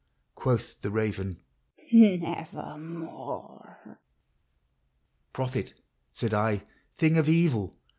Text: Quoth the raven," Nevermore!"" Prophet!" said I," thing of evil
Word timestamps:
Quoth 0.33 0.81
the 0.81 0.89
raven," 0.89 1.43
Nevermore!"" 1.93 3.99
Prophet!" 5.31 5.75
said 6.11 6.33
I," 6.33 6.63
thing 6.97 7.19
of 7.19 7.29
evil 7.29 7.75